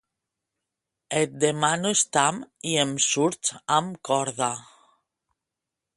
[1.19, 4.51] Et demano estam i em surts amb corda.